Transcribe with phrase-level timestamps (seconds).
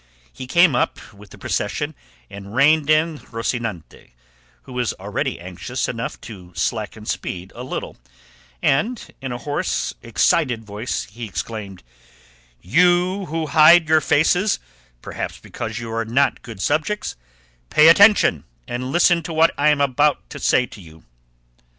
[0.33, 1.93] He came up with the procession
[2.27, 4.13] and reined in Rocinante,
[4.63, 7.97] who was already anxious enough to slacken speed a little,
[8.63, 11.83] and in a hoarse, excited voice he exclaimed,
[12.63, 14.57] "You who hide your faces,
[15.03, 17.15] perhaps because you are not good subjects,
[17.69, 21.03] pay attention and listen to what I am about to say to you."